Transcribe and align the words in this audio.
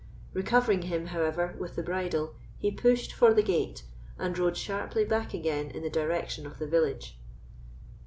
Recovering 0.33 0.81
him, 0.81 1.05
however, 1.05 1.55
with 1.59 1.75
the 1.75 1.83
bridle, 1.83 2.33
he 2.57 2.71
pushed 2.71 3.13
for 3.13 3.35
the 3.35 3.43
gate, 3.43 3.83
and 4.17 4.35
rode 4.35 4.57
sharply 4.57 5.05
back 5.05 5.35
again 5.35 5.69
in 5.69 5.83
the 5.83 5.91
direction 5.91 6.47
of 6.47 6.57
the 6.57 6.65
village. 6.65 7.19